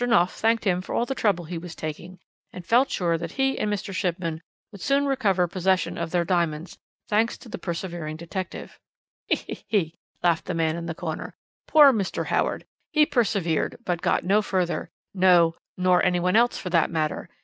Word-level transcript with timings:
Knopf 0.03 0.33
thanked 0.33 0.63
him 0.63 0.81
for 0.81 0.95
all 0.95 1.05
the 1.05 1.13
trouble 1.13 1.45
he 1.45 1.59
was 1.59 1.75
taking, 1.75 2.17
and 2.51 2.65
felt 2.65 2.89
sure 2.89 3.19
that 3.19 3.33
he 3.33 3.59
and 3.59 3.71
Mr. 3.71 3.93
Shipman 3.93 4.41
would 4.71 4.81
soon 4.81 5.05
recover 5.05 5.47
possession 5.47 5.95
of 5.95 6.09
their 6.09 6.25
diamonds, 6.25 6.79
thanks 7.07 7.37
to 7.37 7.47
the 7.47 7.59
persevering 7.59 8.15
detective. 8.17 8.79
"He! 9.27 9.35
he! 9.43 9.63
he!" 9.67 9.93
laughed 10.23 10.45
the 10.45 10.55
man 10.55 10.75
in 10.75 10.87
the 10.87 10.95
corner. 10.95 11.35
"Poor 11.67 11.93
Mr. 11.93 12.25
Howard. 12.25 12.65
He 12.89 13.05
persevered 13.05 13.77
but 13.85 14.01
got 14.01 14.23
no 14.23 14.41
farther; 14.41 14.89
no, 15.13 15.53
nor 15.77 16.03
anyone 16.03 16.35
else, 16.35 16.57
for 16.57 16.71
that 16.71 16.89
matter. 16.89 17.29